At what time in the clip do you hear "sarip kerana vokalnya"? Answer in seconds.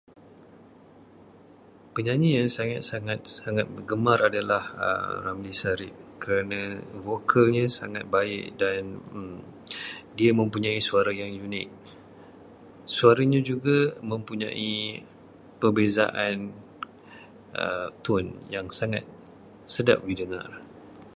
5.61-7.65